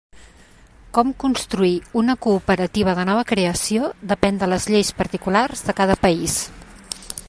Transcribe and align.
Com 0.97 1.11
constituir 1.23 1.73
una 2.01 2.15
cooperativa 2.27 2.97
de 3.01 3.05
nova 3.11 3.27
creació 3.35 3.93
depèn 4.15 4.43
de 4.45 4.53
les 4.55 4.69
lleis 4.73 4.93
particulars 5.05 5.67
de 5.71 5.79
cada 5.83 6.03
país. 6.07 6.45